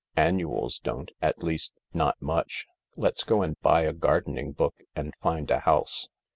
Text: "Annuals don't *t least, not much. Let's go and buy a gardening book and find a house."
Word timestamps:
"Annuals 0.15 0.79
don't 0.79 1.11
*t 1.21 1.31
least, 1.41 1.73
not 1.93 2.19
much. 2.19 2.65
Let's 2.97 3.23
go 3.23 3.43
and 3.43 3.55
buy 3.61 3.81
a 3.83 3.93
gardening 3.93 4.51
book 4.51 4.77
and 4.95 5.13
find 5.21 5.51
a 5.51 5.59
house." 5.59 6.09